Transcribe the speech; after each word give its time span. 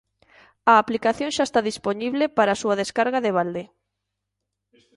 A 0.71 0.73
aplicación 0.83 1.29
xa 1.35 1.43
está 1.45 1.59
dispoñible 1.69 2.25
para 2.37 2.51
a 2.53 2.59
súa 2.61 2.75
descarga 2.81 3.23
de 3.25 3.31
balde. 3.37 3.63